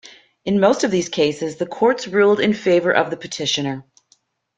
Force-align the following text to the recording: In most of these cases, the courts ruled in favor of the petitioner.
In 0.45 0.59
most 0.59 0.83
of 0.83 0.89
these 0.89 1.09
cases, 1.09 1.57
the 1.57 1.67
courts 1.67 2.07
ruled 2.07 2.39
in 2.39 2.53
favor 2.55 2.91
of 2.91 3.11
the 3.11 3.17
petitioner. 3.17 3.85